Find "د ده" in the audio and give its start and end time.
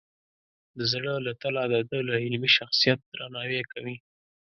1.73-1.99